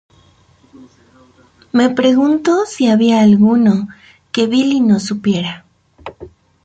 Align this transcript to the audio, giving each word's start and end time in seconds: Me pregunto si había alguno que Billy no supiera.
Me 1.73 1.91
pregunto 1.91 2.65
si 2.65 2.87
había 2.89 3.21
alguno 3.21 3.87
que 4.31 4.47
Billy 4.47 4.79
no 4.79 4.99
supiera. 4.99 5.63